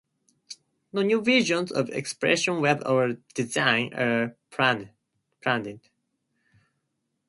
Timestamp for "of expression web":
1.71-2.81